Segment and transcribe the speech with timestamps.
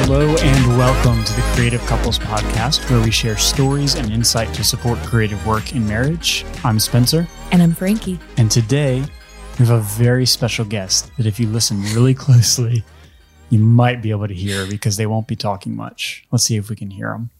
[0.00, 4.64] Hello and welcome to the Creative Couples Podcast, where we share stories and insight to
[4.64, 6.46] support creative work in marriage.
[6.64, 8.18] I'm Spencer, And I'm Frankie.
[8.38, 9.00] and today
[9.58, 12.84] we have a very special guest that, if you listen really closely,
[13.50, 16.24] you might be able to hear because they won't be talking much.
[16.32, 17.30] Let's see if we can hear them.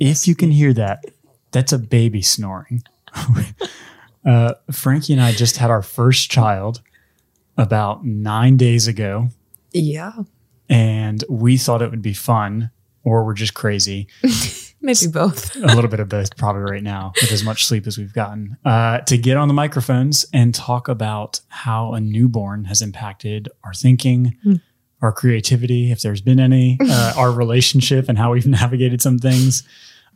[0.00, 1.04] If you can hear that,
[1.50, 2.82] that's a baby snoring.
[4.24, 6.80] uh, Frankie and I just had our first child
[7.56, 9.28] about nine days ago
[9.72, 10.12] Yeah.
[10.68, 12.70] and we thought it would be fun
[13.02, 14.06] or we're just crazy
[14.80, 15.56] Maybe both.
[15.56, 18.56] a little bit of both probably right now with as much sleep as we've gotten
[18.64, 23.74] uh, to get on the microphones and talk about how a newborn has impacted our
[23.74, 24.36] thinking
[25.02, 29.64] our creativity if there's been any uh, our relationship and how we've navigated some things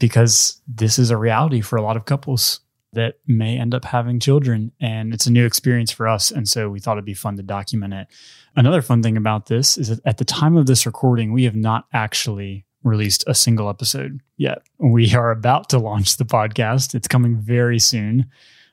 [0.02, 2.58] because this is a reality for a lot of couples
[2.92, 6.68] that may end up having children and it's a new experience for us and so
[6.68, 8.08] we thought it'd be fun to document it.
[8.56, 11.54] Another fun thing about this is that at the time of this recording we have
[11.54, 14.62] not actually released a single episode yet.
[14.78, 16.96] We are about to launch the podcast.
[16.96, 18.26] It's coming very soon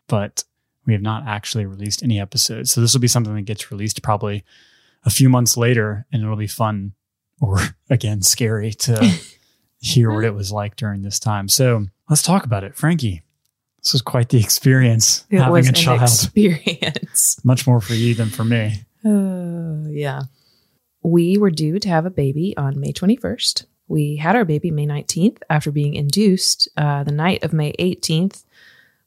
[0.07, 0.43] but
[0.87, 2.71] we have not actually released any episodes.
[2.71, 4.43] So this will be something that gets released probably
[5.05, 6.93] a few months later and it'll be fun
[7.39, 7.59] or
[7.91, 9.19] again scary to
[9.79, 13.23] hear what it was like during this time so let's talk about it frankie
[13.81, 16.01] this was quite the experience It having was a an child.
[16.01, 17.39] experience.
[17.45, 18.83] Much more for you than for me.
[19.05, 20.23] Uh, yeah.
[21.01, 23.63] We were due to have a baby on May 21st.
[23.87, 28.43] We had our baby May 19th after being induced uh, the night of May 18th.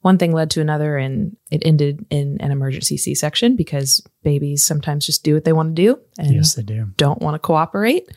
[0.00, 4.64] One thing led to another, and it ended in an emergency C section because babies
[4.64, 6.88] sometimes just do what they want to do and yes, they do.
[6.96, 8.08] don't want to cooperate.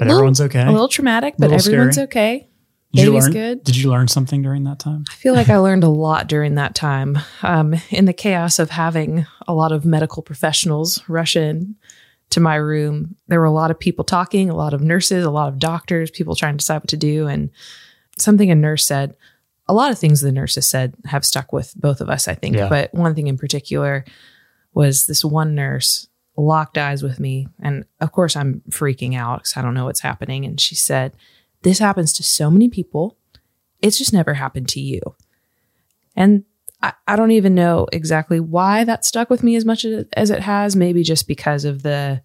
[0.00, 0.62] But little- everyone's okay.
[0.66, 2.04] A little traumatic, but Little everyone's scary.
[2.06, 2.48] okay.
[2.92, 3.32] did you baby's learn?
[3.32, 3.64] good.
[3.64, 5.04] Did you learn something during that time?
[5.08, 7.18] I feel like I learned a lot during that time.
[7.42, 11.76] Um, in the chaos of having a lot of medical professionals rush in
[12.30, 15.30] to my room, there were a lot of people talking, a lot of nurses, a
[15.30, 17.26] lot of doctors, people trying to decide what to do.
[17.28, 17.50] And
[18.18, 19.14] something a nurse said,
[19.68, 22.56] a lot of things the nurses said have stuck with both of us, I think.
[22.56, 22.68] Yeah.
[22.68, 24.04] But one thing in particular
[24.74, 26.08] was this one nurse
[26.40, 27.48] locked eyes with me.
[27.60, 30.44] And of course, I'm freaking out because I don't know what's happening.
[30.44, 31.12] And she said,
[31.62, 33.16] This happens to so many people.
[33.82, 35.00] It's just never happened to you.
[36.16, 36.44] And
[36.82, 40.30] I, I don't even know exactly why that stuck with me as much as, as
[40.30, 40.76] it has.
[40.76, 42.22] Maybe just because of the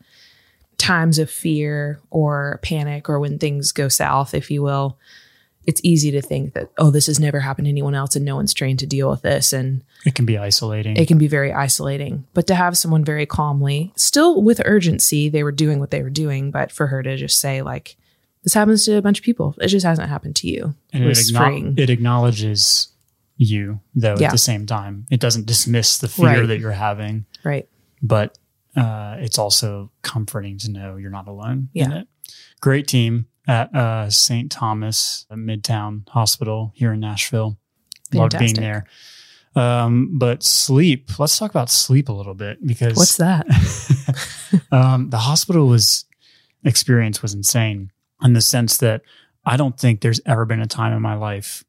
[0.77, 4.97] times of fear or panic or when things go south, if you will.
[5.67, 8.35] It's easy to think that, oh, this has never happened to anyone else and no
[8.35, 9.51] one's trained to deal with this.
[9.51, 10.95] And It can be isolating.
[10.97, 12.25] it can be very isolating.
[12.33, 16.09] But to have someone very calmly, still with urgency, they were doing what they were
[16.11, 17.97] doing, but for her to just say, like,
[18.43, 19.55] this happens to a bunch of people.
[19.59, 20.75] It just hasn't happened to you.
[20.93, 21.73] and It it, was acknow- freeing.
[21.77, 22.89] it acknowledges
[23.37, 24.27] you, though, Yeah.
[24.27, 25.07] at the same time.
[25.09, 26.47] It doesn't dismiss the fear Right.
[26.47, 27.67] that you're having, right.
[28.03, 28.37] but
[28.77, 31.97] uh, it's also comforting to know you're not alone in Yeah.
[32.01, 32.07] it.
[32.61, 34.51] Great team at uh, St.
[34.51, 37.57] Thomas Midtown Hospital here in Nashville.
[38.13, 38.85] Loved being there.
[39.55, 43.45] Um, but sleep, let's talk about sleep a little bit because What's that?
[44.71, 46.05] um, the hospital was
[46.63, 47.91] experience was insane
[48.21, 49.01] in the sense that
[49.45, 51.63] I don't think there's ever been a time in my life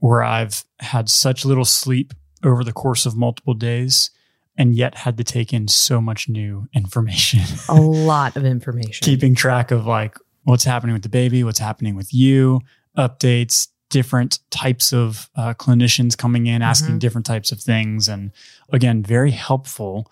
[0.00, 2.12] where I've had such little sleep
[2.42, 4.10] over the course of multiple days
[4.56, 7.40] and yet had to take in so much new information.
[7.68, 9.04] a lot of information.
[9.04, 10.18] Keeping track of like
[10.50, 12.60] what's happening with the baby, what's happening with you,
[12.96, 17.00] updates, different types of uh, clinicians coming in, asking Mhm.
[17.00, 18.08] different types of things.
[18.08, 18.30] And
[18.70, 20.10] again, very helpful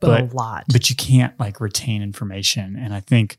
[0.00, 0.64] but- a lot.
[0.72, 3.36] but you can't like retain information and i think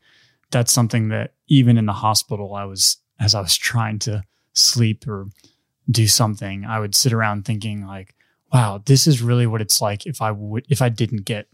[0.50, 4.22] that's something that even in the hospital i was as i was trying to
[4.54, 5.26] sleep or
[5.90, 8.14] do something i would sit around thinking like
[8.52, 11.48] wow this is really what it's like if i would if i didn't get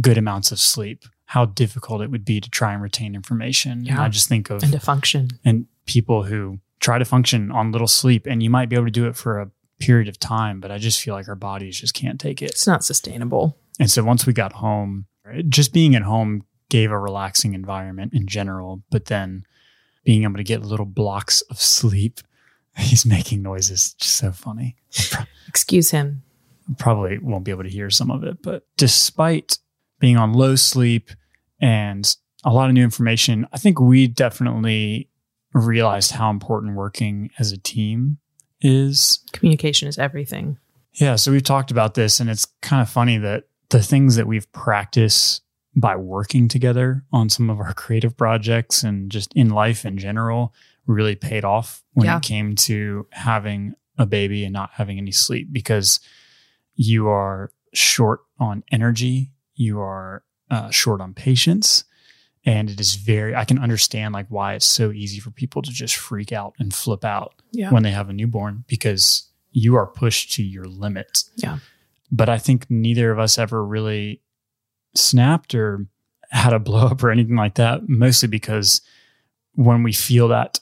[0.00, 3.86] good amounts of sleep how difficult it would be to try and retain information and
[3.86, 4.02] Yeah.
[4.02, 5.28] i just think of and to function.
[5.44, 8.90] and people who try to function on little sleep and you might be able to
[9.00, 9.50] do it for a
[9.80, 12.66] period of time but i just feel like our bodies just can't take it It's
[12.66, 13.56] not sustainable.
[13.80, 15.06] and so once we got home,
[15.48, 18.82] just being at home gave a relaxing environment in general.
[18.90, 19.44] But then
[20.04, 22.20] being able to get little blocks of sleep,
[22.76, 24.76] he's making noises, just so funny.
[25.46, 26.22] Excuse him.
[26.78, 28.42] Probably won't be able to hear some of it.
[28.42, 29.58] But despite
[29.98, 31.10] being on low sleep
[31.60, 35.08] and a lot of new information, I think we definitely
[35.52, 38.18] realized how important working as a team
[38.60, 39.24] is.
[39.32, 40.58] Communication is everything.
[40.94, 44.26] Yeah, so we've talked about this, and it's kind of funny that the things that
[44.26, 45.42] we've practiced
[45.76, 50.52] by working together on some of our creative projects and just in life in general
[50.86, 52.16] really paid off when Yeah.
[52.16, 56.00] it came to having a baby and not having any sleep because
[56.74, 61.84] you are short on energy, you are uh, short on patience,
[62.46, 63.34] and it is very.
[63.34, 66.72] I can understand like why it's so easy for people to just freak out and
[66.72, 67.70] flip out Yeah.
[67.70, 71.24] when they have a newborn because you are pushed to your limit.
[71.36, 71.58] Yeah.
[72.10, 74.22] But I think neither of us ever really
[74.94, 75.86] snapped or
[76.30, 78.80] had a blow up or anything like that, mostly because
[79.54, 80.60] when we feel that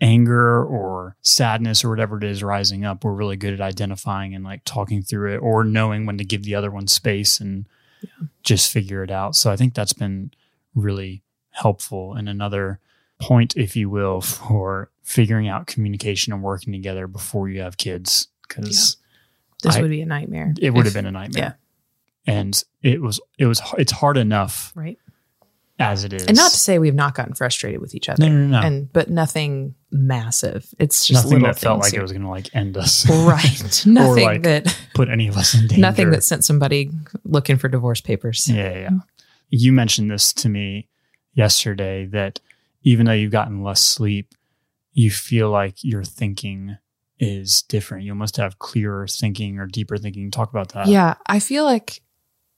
[0.00, 4.44] anger or sadness or whatever it is rising up, we're really good at identifying and
[4.44, 7.66] like talking through it or knowing when to give the other one space and
[8.42, 9.34] just figure it out.
[9.36, 10.30] So I think that's been
[10.74, 12.80] really helpful and another
[13.20, 18.28] point, if you will, for figuring out communication and working together before you have kids.
[18.48, 18.96] Because
[19.62, 20.52] This I- would be a nightmare.
[20.60, 21.58] it would have been a nightmare.
[22.26, 24.98] And it was, it was, it's hard enough right.
[25.78, 26.24] As it is.
[26.26, 28.24] And not to say we've not gotten frustrated with each other.
[28.24, 28.66] no, no, no, no.
[28.66, 30.72] And but nothing massive.
[30.78, 32.00] It's just Nothing little that felt like here.
[32.00, 33.08] it was going to like end us.
[33.26, 33.82] right.
[33.86, 35.80] Nothing like, that Put any of us in danger.
[35.80, 36.90] nothing that sent somebody
[37.24, 38.48] looking for divorce papers.
[38.48, 38.90] Yeah, yeah.
[39.50, 40.88] You mentioned this to me
[41.34, 42.40] yesterday that
[42.82, 44.34] even though you've gotten less sleep,
[44.92, 46.76] you feel like your thinking
[47.18, 48.04] is different.
[48.04, 50.30] You almost have clearer thinking or deeper thinking.
[50.30, 50.86] Talk about that.
[50.86, 52.00] Yeah, I feel like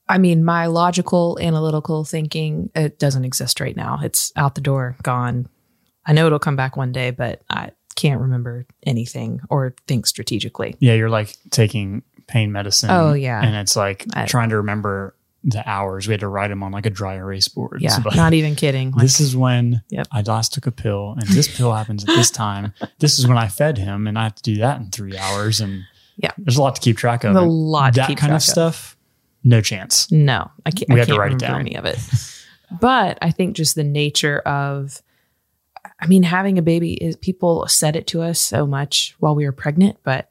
[0.09, 3.99] I mean my logical analytical thinking it doesn't exist right now.
[4.03, 5.49] It's out the door, gone.
[6.05, 10.77] I know it'll come back one day, but I can't remember anything or think strategically.
[10.79, 12.91] Yeah, you're like taking pain medicine.
[12.91, 13.43] Oh, yeah.
[13.43, 16.07] And it's like I- trying to remember the hours.
[16.09, 17.81] We had to write them on like a dry erase board.
[17.81, 18.91] Yeah, So, like, not even kidding.
[18.93, 20.09] Like, this is when Yep.
[20.13, 22.73] I last took a pill, and this pill happens at this time.
[22.99, 25.61] This is when I fed him, and I have to do that in three hours.
[25.61, 25.85] And
[26.17, 26.31] Yeah.
[26.39, 27.35] there's a lot to keep track of.
[27.37, 28.96] a lot to that kind of stuff,
[29.47, 30.11] no chance.
[30.13, 30.89] No, I can't.
[30.91, 31.61] We I had to can't write it down.
[31.61, 31.99] any of it.
[32.81, 35.01] But I think just the nature of,
[36.01, 39.45] I mean, having a baby is people said it to us so much while we
[39.47, 40.31] were pregnant, but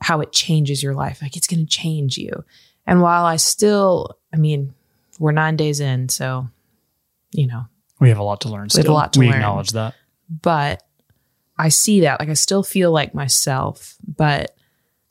[0.00, 2.44] how it changes your life, like it's going to change you.
[2.86, 4.74] And while I still, I mean,
[5.18, 6.48] we're nine days in, so
[7.32, 7.66] you know,
[7.98, 8.68] We have a lot to learn.
[8.72, 9.34] We have a lot to we learn.
[9.34, 9.94] acknowledge that.
[10.30, 10.84] but
[11.58, 12.20] I see that.
[12.20, 14.54] Like I still feel like myself, but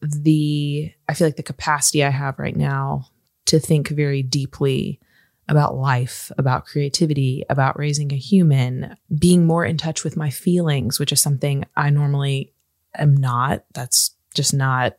[0.02, 3.10] the I feel like the capacity I have right now
[3.45, 5.00] to think very deeply
[5.47, 11.00] about life, about creativity, about raising a human, being more in touch with my feelings,
[11.00, 12.53] which is something I normally
[12.95, 13.63] am not.
[13.74, 14.97] That's just not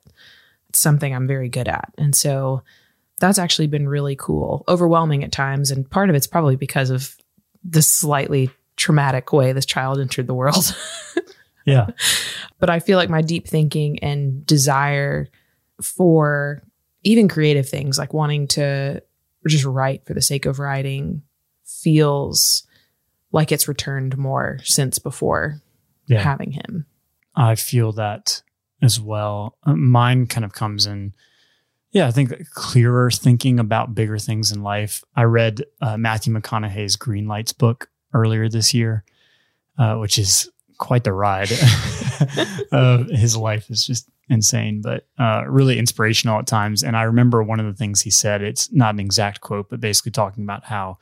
[0.72, 1.92] something I'm very good at.
[1.98, 2.62] And so
[3.18, 5.70] that's actually been really cool, overwhelming at times.
[5.70, 7.16] And part of it's probably because of
[7.64, 10.76] the slightly traumatic way this child entered the world.
[11.66, 11.88] Yeah.
[12.60, 15.26] but I feel like my deep thinking and desire
[15.82, 16.62] for
[17.06, 19.02] even creative things like wanting to
[19.46, 21.22] just write for the sake of writing
[21.64, 22.64] feels
[23.32, 25.60] like it's returned more since before
[26.06, 26.20] Yeah.
[26.22, 26.86] having him.
[27.34, 28.42] I feel that
[28.82, 29.56] as well.
[29.64, 31.14] Uh, Mine kind of comes in,
[31.92, 35.02] yeah, I think clearer thinking about bigger things in life.
[35.14, 39.04] I read uh, Matthew McConaughey's Greenlights book earlier this year,
[39.78, 41.50] uh, which is quite the ride.
[42.72, 46.82] uh, his life is just insane, but uh, really inspirational at times.
[46.82, 49.80] And I remember one of the things he said, it's not an exact quote, but
[49.80, 50.98] basically talking about how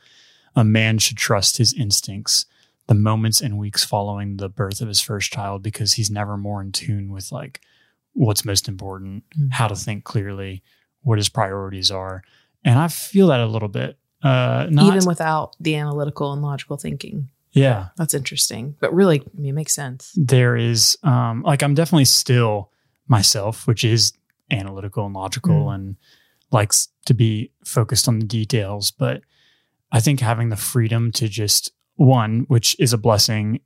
[0.55, 2.45] a man should trust his instincts
[2.87, 6.61] the moments and weeks following the birth of his first child because he's never more
[6.61, 7.61] in tune with like
[8.13, 9.51] what's most important, Mm.
[9.53, 10.61] how to think clearly,
[11.01, 12.23] what his priorities are.
[12.63, 13.97] And I feel that a little bit.
[14.23, 17.29] Uh not, Even without the analytical and logical thinking.
[17.53, 17.87] yeah.
[17.97, 18.75] That's interesting.
[18.79, 20.13] But really, I mean, it makes sense.
[20.15, 22.71] There is um like I'm definitely still
[23.07, 24.13] myself, which is
[24.51, 25.75] analytical and logical Mm.
[25.75, 25.95] and
[26.51, 28.91] likes to be focused on the details.
[28.91, 29.21] But
[29.91, 33.59] I think having the freedom to just one, which is a blessing,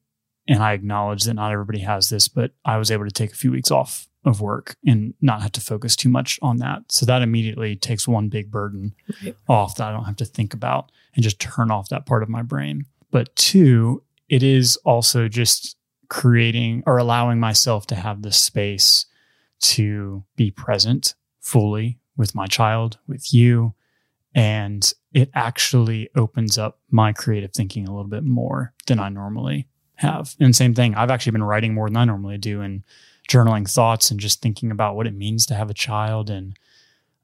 [0.48, 3.36] and I acknowledge that not everybody has this, but I was able to take a
[3.36, 6.92] few weeks off of work and not have to focus too much on that.
[6.92, 8.94] So that immediately takes one big burden
[9.24, 9.36] Right.
[9.48, 12.30] off that I don't have to think about and just turn off that part of
[12.30, 12.86] my brain.
[13.12, 15.78] But two, it is also just
[16.10, 19.06] creating or allowing myself to have the space
[19.60, 23.74] to be present fully with my child, with you.
[24.36, 29.68] And it actually opens up my creative thinking a little bit more than I normally
[29.96, 30.36] have.
[30.40, 32.84] And same thing, I've actually been writing more than I normally do and
[33.28, 36.30] journaling thoughts and just thinking about what it means to have a child.
[36.30, 36.56] And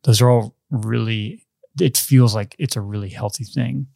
[0.04, 1.46] those are all really,
[1.80, 3.88] it feels like it's a really healthy thing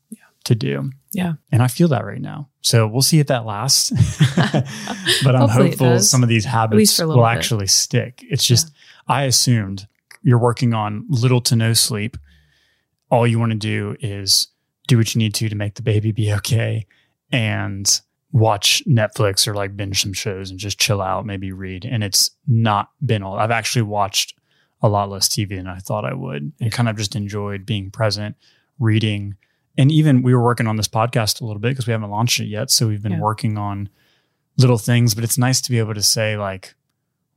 [0.45, 0.91] to do.
[1.11, 1.33] Yeah.
[1.51, 2.49] And I feel that right now.
[2.61, 3.91] So we'll see if that lasts.
[5.23, 7.25] but I'm hopeful some of these habits will bit.
[7.25, 8.23] actually stick.
[8.29, 8.71] It's just,
[9.07, 9.87] I assumed
[10.23, 12.17] you're working on little to no sleep.
[13.09, 14.47] All you want to do is
[14.87, 16.85] do what you need to to make the baby be okay
[17.31, 21.85] and watch Netflix or like binge some shows and just chill out, maybe read.
[21.85, 23.37] And it's not been all.
[23.37, 24.35] I've actually watched
[24.81, 27.91] a lot less TV than I thought I would, and kind of just enjoyed being
[27.91, 28.35] present,
[28.79, 29.35] reading,
[29.77, 32.39] and even we were working on this podcast a little bit because we haven't launched
[32.39, 32.69] it yet.
[32.71, 33.19] So we've been Yeah.
[33.19, 33.89] working on
[34.57, 36.75] little things, but it's nice to be able to say like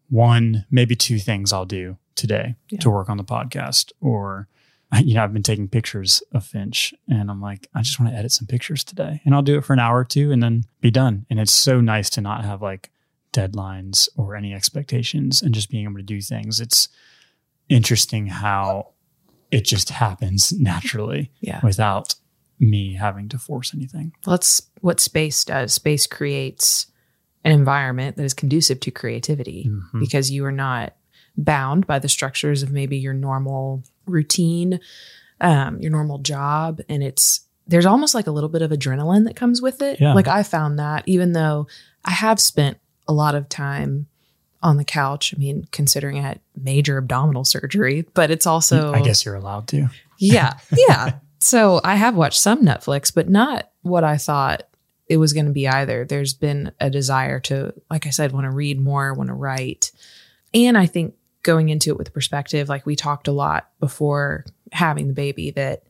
[0.09, 2.81] one, maybe two things I'll do today Yeah.
[2.81, 4.49] to work on the podcast, or
[5.03, 8.19] you know, I've been taking pictures of Finch and I'm like, I just want to
[8.19, 9.23] edit some pictures today.
[9.25, 11.25] And I'll do it for an hour or two and then be done.
[11.31, 12.91] And it's so nice to not have like
[13.33, 16.61] deadlines or any expectations and just being able to do things.
[16.61, 16.89] It's
[17.71, 18.89] interesting how
[19.51, 21.61] it just happens naturally Yeah.
[21.63, 22.15] without
[22.63, 24.13] me having to force anything.
[24.25, 25.75] Well, that's what space does.
[25.75, 26.87] Space creates
[27.45, 29.99] an environment that is conducive to creativity Mhm.
[30.01, 30.95] because you are not
[31.37, 34.79] bound by the structures of maybe your normal routine,
[35.41, 36.81] um, your normal job.
[36.89, 40.01] And it's, there's almost like a little bit of adrenaline that comes with it.
[40.01, 40.15] Yeah.
[40.15, 41.67] Like I found that even though
[42.05, 42.79] I have spent
[43.09, 44.07] a lot of time
[44.63, 49.01] on the couch, I mean, considering I had major abdominal surgery, but it's also, I
[49.03, 49.89] guess you're allowed to.
[50.19, 50.53] yeah.
[50.71, 51.15] Yeah.
[51.43, 54.63] so I have watched some Netflix, but not what I thought
[55.09, 56.05] it was going to be either.
[56.05, 59.93] There's been a desire to, like I said, want to read more, want to write.
[60.55, 65.09] And I think going into it with perspective, like we talked a lot before having
[65.09, 65.83] the baby, that,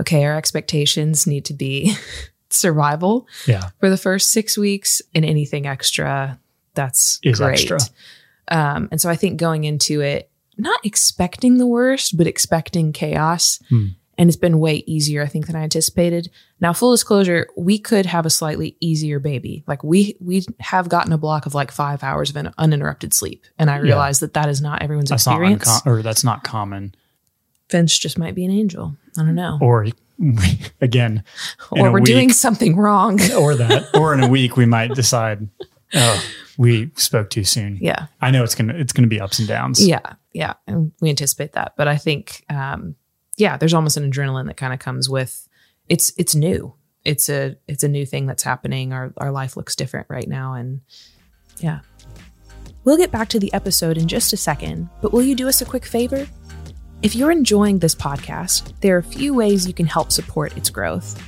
[0.00, 1.94] okay, our expectations need to be
[2.50, 3.70] survival Yeah.
[3.80, 6.38] for the first six weeks and anything extra,
[6.74, 7.52] that's Is great.
[7.70, 7.78] extra.
[8.48, 13.60] Um, and so I think going into it, not expecting the worst, but expecting chaos.
[13.70, 13.86] Hmm.
[14.18, 16.30] And it's been way easier, I think, than I anticipated.
[16.60, 19.64] Now, full disclosure, we could have a slightly easier baby.
[19.66, 23.44] Like we we have gotten a block of like five hours of an uninterrupted sleep,
[23.58, 23.80] and I Yeah.
[23.82, 25.66] realize that that is not everyone's That's not experience.
[25.68, 26.94] unco- or that's not common.
[27.70, 28.94] Finch just might be an angel.
[29.18, 29.86] I don't know, Or
[30.80, 31.24] again,
[31.70, 33.18] or we're doing something wrong.
[33.36, 35.48] or that, or in a week we might decide,
[35.94, 36.24] oh,
[36.58, 37.78] we spoke too soon.
[37.80, 39.86] yeah, I know it's gonna it's gonna be ups and downs.
[39.86, 40.00] Yeah,
[40.34, 41.74] yeah, and we anticipate that.
[41.78, 42.94] But I think, um,
[43.36, 45.48] yeah, there's almost an adrenaline that kind of comes with
[45.88, 46.74] it's it's new.
[47.04, 48.92] It's a it's a new thing that's happening.
[48.92, 50.80] Our our life looks different right now, and
[51.58, 51.80] yeah.
[52.84, 55.60] We'll get back to the episode in just a second, but will you do us
[55.60, 56.26] a quick favor?
[57.02, 60.68] If you're enjoying this podcast, there are a few ways you can help support its
[60.70, 61.20] growth.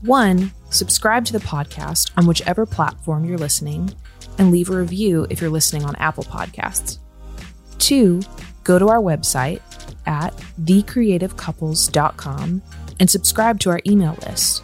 [0.00, 3.92] One, subscribe to the podcast on whichever platform you're listening,
[4.38, 6.98] and leave a review if you're listening on Apple Podcasts.
[7.78, 8.20] Two,
[8.64, 9.60] go to our website
[10.06, 12.62] at thecreativecouples.com
[13.00, 14.62] and subscribe to our email list.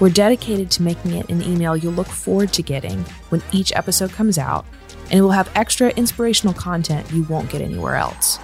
[0.00, 4.10] We're dedicated to making it an email you'll look forward to getting when each episode
[4.10, 4.64] comes out,
[5.04, 8.38] and it will have extra inspirational content you won't get anywhere else.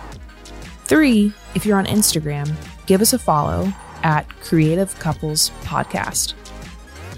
[0.85, 2.55] Three, if you're on Instagram,
[2.87, 6.35] give us a follow at Creative Couples Podcast.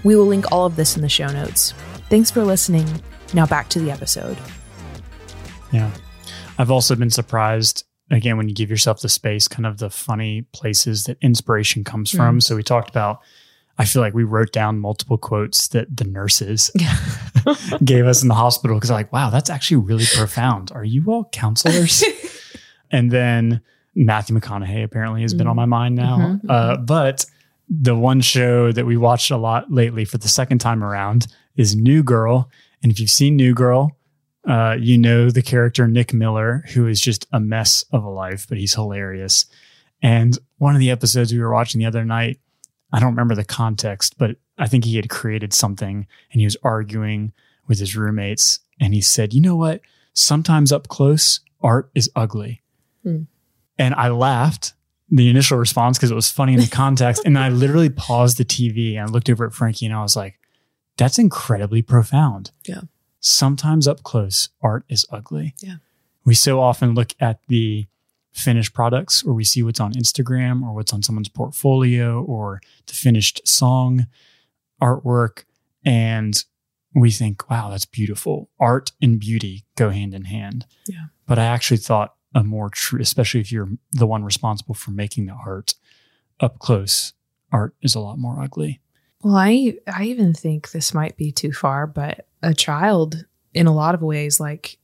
[0.03, 1.73] We will link all of this in the show notes.
[2.09, 2.87] Thanks for listening.
[3.33, 4.37] Now back to the episode.
[5.71, 5.91] Yeah.
[6.61, 10.43] I've also been surprised again when you give yourself the space, kind of the funny
[10.53, 12.39] places that inspiration comes from.
[12.41, 13.19] So we talked about
[13.77, 16.69] I feel like we wrote down multiple quotes that the nurses
[17.83, 20.71] gave us in the hospital because I'm like, wow, that's actually really profound.
[20.71, 22.03] Are you all counselors?
[22.91, 23.61] and then
[23.95, 26.17] Matthew McConaughey apparently has been on my mind now.
[26.17, 27.25] Mhm, Uh, but
[27.69, 31.75] the one show that we watched a lot lately for the second time around is
[31.75, 32.49] New Girl.
[32.83, 33.97] And if you've seen New Girl,
[34.47, 38.47] uh, you know the character Nick Miller, who is just a mess of a life,
[38.49, 39.45] but he's hilarious.
[40.01, 42.39] And one of the episodes we were watching the other night,
[42.91, 46.57] I don't remember the context, but I think he had created something and he was
[46.63, 47.33] arguing
[47.67, 48.59] with his roommates.
[48.79, 49.81] And he said, You know what?
[50.13, 52.61] Sometimes up close, art is ugly.
[53.03, 53.23] Hmm.
[53.77, 54.73] And I laughed,
[55.09, 57.23] the initial response, because it was funny in the context.
[57.25, 60.15] and I literally paused the TV and I looked over at Frankie and I was
[60.15, 60.39] like,
[60.97, 62.51] That's incredibly profound.
[62.65, 62.81] Yeah.
[63.21, 65.53] Sometimes up close, art is ugly.
[65.59, 65.75] Yeah.
[66.25, 67.87] We so often look at the
[68.33, 72.93] finished products or we see what's on Instagram or what's on someone's portfolio or the
[72.93, 74.07] finished song
[74.81, 75.43] artwork
[75.85, 76.43] and
[76.95, 81.05] we think wow that's beautiful art and beauty go hand in hand Yeah.
[81.27, 85.25] but i actually thought a more true especially if you're the one responsible for making
[85.27, 85.75] the art
[86.39, 87.13] up close
[87.51, 88.79] art is a lot more ugly
[89.23, 93.73] Well, I I even think this might be too far, but a child in a
[93.73, 94.77] lot of ways like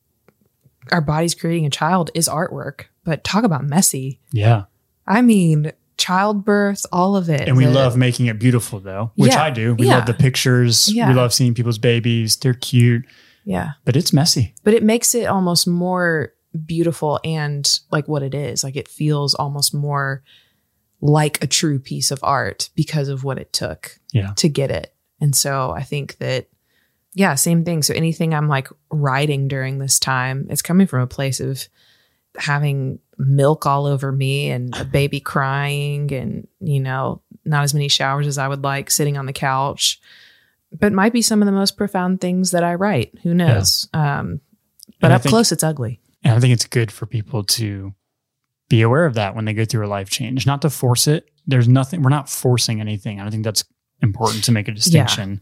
[0.92, 4.20] our body's creating a child is artwork, but talk about messy.
[4.32, 4.64] yeah
[5.10, 7.48] I mean, childbirth, all of it.
[7.48, 9.44] and we The- love making it beautiful though which Yeah.
[9.44, 9.98] i do we Yeah.
[9.98, 11.08] love the pictures Yeah.
[11.10, 13.04] we love seeing people's babies they're cute
[13.46, 13.72] Yeah.
[13.86, 16.34] but it's messy But it makes it almost more
[16.66, 18.64] beautiful and like what it is.
[18.64, 20.24] Like it feels almost more
[21.02, 24.34] like a true piece of art because of what it took Yeah.
[24.38, 24.94] to get it.
[25.22, 26.48] And so I think that
[27.14, 27.82] yeah, same thing.
[27.82, 31.68] So anything I'm like writing during this time, it's coming from a place of
[32.38, 37.88] having milk all over me and a baby crying and, you know, not as many
[37.88, 40.00] showers as I would like sitting on the couch.
[40.78, 43.18] But might be some of the most profound things that I write.
[43.24, 43.88] Who knows?
[43.94, 44.42] Um,
[45.00, 46.00] but And up think- close, it's ugly.
[46.24, 47.94] And I think it's good for people to
[48.70, 51.30] be aware of that when they go through a life change, not to force it.
[51.46, 53.20] There's nothing, we're not forcing anything.
[53.20, 53.64] I don't think that's
[54.02, 55.42] important to make a distinction.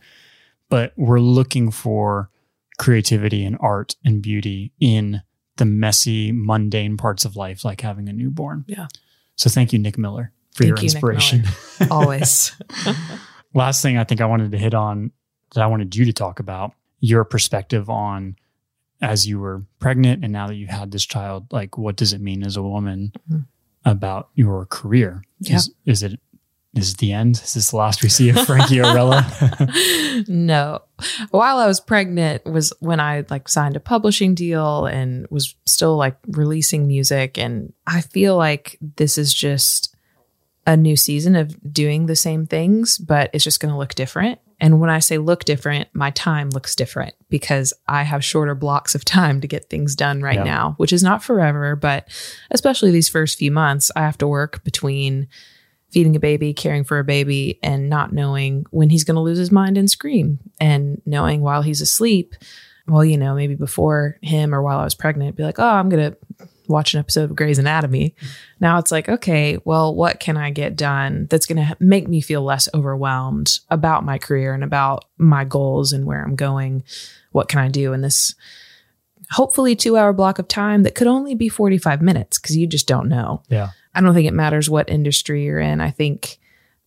[0.70, 2.30] But we're looking for
[2.78, 5.22] creativity and art and beauty in
[5.58, 8.66] the messy, mundane parts of life, like having a newborn.
[8.68, 8.88] Yeah.
[9.36, 11.44] So thank you, Nick Miller, for your you, inspiration.
[11.92, 12.52] Always.
[13.54, 15.12] Last thing I think I wanted to hit on
[15.54, 18.36] that I wanted you to talk about your perspective on
[19.02, 22.22] as you were pregnant and now that you've had this child, like what does it
[22.22, 23.46] mean as a woman Mhm.
[23.84, 25.24] about your career?
[25.40, 25.58] Yeah.
[25.58, 26.20] Is, is it
[26.74, 27.36] is it the end?
[27.42, 29.24] Is this the last we see of Frankie Orella?
[30.28, 30.82] no.
[31.32, 35.96] While I was pregnant was when I like signed a publishing deal and was still
[35.96, 39.96] like releasing music and I feel like this is just
[40.68, 44.40] a new season of doing the same things but it's just going to look different.
[44.60, 48.96] And when I say look different, my time looks different because I have shorter blocks
[48.96, 50.44] of time to get things done right Yeah.
[50.44, 52.08] now, which is not forever, but
[52.52, 55.28] especially these first few months, I have to work between
[55.90, 59.38] feeding a baby, caring for a baby, and not knowing when he's going to lose
[59.38, 62.36] his mind and scream, and knowing while he's asleep,
[62.88, 65.90] well, you know, maybe before him or while I was pregnant, be like, oh, I'm
[65.90, 66.18] going to
[66.68, 68.16] watch an episode of Grey's Anatomy.
[68.60, 72.22] Now it's like, okay, well, what can I get done that's going to make me
[72.22, 76.84] feel less overwhelmed about my career and about my goals and where I'm going?
[77.32, 78.36] What can I do in this
[79.32, 82.88] hopefully two hour block of time that could only be 45 minutes because you just
[82.88, 83.42] don't know.
[83.50, 83.70] yeah.
[83.94, 85.80] I don't think it matters what industry you're in.
[85.80, 86.38] I think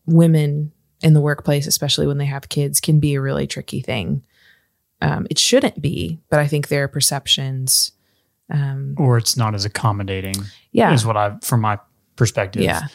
[0.06, 4.22] women in the workplace, especially when they have kids, can be a really tricky thing.
[5.00, 7.92] Um, it shouldn't be, but I think there are perceptions.
[8.50, 10.34] Um, Or it's not as accommodating
[10.72, 11.78] yeah, is what I from my
[12.16, 12.62] perspective.
[12.62, 12.90] yeah, It's-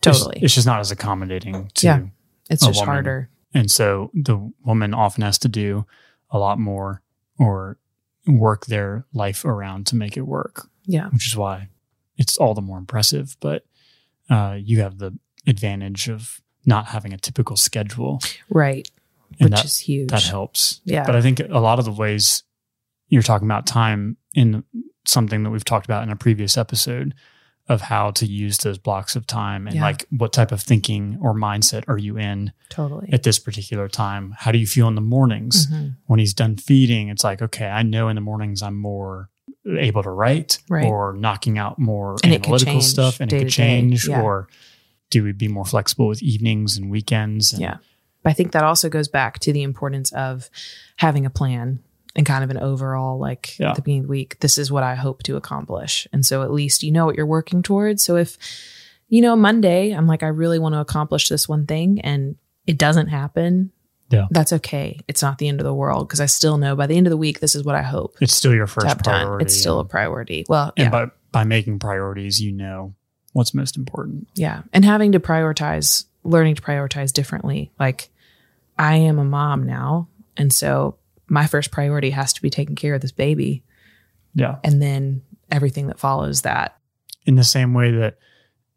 [0.00, 0.38] totally.
[0.40, 2.00] It's, just not as accommodating to Yeah.
[2.50, 2.94] It's just woman.
[2.94, 3.28] harder.
[3.54, 5.86] And so the woman often has to do
[6.30, 7.02] a lot more
[7.38, 7.78] or
[8.26, 11.68] work their life around to make it work, Yeah, which is why
[12.16, 13.36] it's all the more impressive.
[13.40, 13.64] But
[14.30, 18.88] uh, you have the advantage of not having a typical schedule, right.
[19.40, 20.10] and Which that, is huge.
[20.10, 20.80] that helps.
[20.84, 21.04] Yeah.
[21.04, 22.44] But I think a lot of the ways
[23.08, 24.64] you're talking about time in
[25.04, 27.14] something that we've talked about in a previous episode
[27.68, 29.82] of how to use those blocks of time and Yeah.
[29.82, 33.08] like what type of thinking or mindset are you in totally.
[33.12, 34.34] at this particular time?
[34.36, 35.68] How do you feel in the mornings?
[35.68, 35.96] Mhm.
[36.06, 39.28] When he's done feeding, it's like, okay, I know in the mornings I'm more
[39.78, 40.84] able to write Right.
[40.86, 44.08] or knocking out more And analytical stuff and it could change.
[44.08, 44.20] Yeah.
[44.22, 44.48] Or
[45.10, 47.52] do we be more flexible with evenings and weekends?
[47.52, 47.76] And Yeah.
[48.24, 50.50] But I think that also goes back to the importance of
[50.96, 51.78] having a plan
[52.14, 53.70] and kind of an overall, like Yeah.
[53.70, 56.06] at the beginning of the week, this is what I hope to accomplish.
[56.12, 58.02] And so at least you know what you're working towards.
[58.04, 58.36] So if,
[59.08, 62.78] you know, Monday, I'm like, I really want to accomplish this one thing and it
[62.78, 63.72] doesn't happen.
[64.10, 64.26] Yeah.
[64.30, 65.00] That's okay.
[65.08, 67.10] It's not the end of the world because I still know by the end of
[67.10, 69.22] the week, this is what I hope It's still your first have done.
[69.24, 69.44] priority.
[69.46, 70.44] It's still a priority.
[70.48, 70.90] Well, and yeah.
[70.90, 72.94] by by making priorities, you know
[73.32, 74.28] what's most important.
[74.34, 74.62] Yeah.
[74.74, 77.72] And having to prioritize, learning to prioritize differently.
[77.80, 78.10] Like,
[78.78, 80.08] I am a mom now.
[80.36, 80.96] And so
[81.32, 83.62] my first priority has to be taking care of this baby.
[84.34, 84.56] Yeah.
[84.62, 86.76] And then everything that follows that.
[87.24, 88.18] In the same way that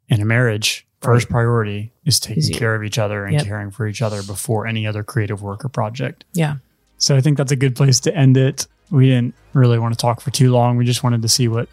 [0.07, 1.31] in a marriage, first Right.
[1.31, 3.43] priority is taking care of each other and Yep.
[3.45, 6.23] caring for each other before any other creative work or project.
[6.33, 6.55] Yeah.
[6.97, 8.67] So I think that's a good place to end it.
[8.89, 10.77] We didn't really want to talk for too long.
[10.77, 11.67] We just wanted to see what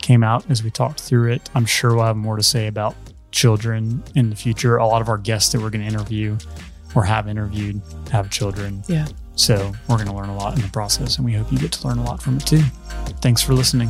[0.00, 1.50] came out as we talked through it.
[1.54, 2.94] I'm sure we'll have more to say about
[3.30, 4.76] children in the future.
[4.78, 6.38] A lot of our guests that we're going to interview
[6.94, 8.82] or have interviewed have children.
[8.88, 9.06] Yeah.
[9.38, 11.70] So we're going to learn a lot in the process, and we hope you get
[11.72, 12.62] to learn a lot from it too.
[13.22, 13.88] Thanks for listening.